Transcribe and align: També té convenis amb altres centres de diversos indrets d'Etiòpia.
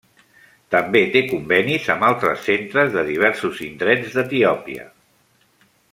També 0.75 1.01
té 1.15 1.21
convenis 1.33 1.91
amb 1.95 2.07
altres 2.09 2.41
centres 2.47 2.91
de 2.95 3.03
diversos 3.13 3.61
indrets 3.69 4.17
d'Etiòpia. 4.17 4.89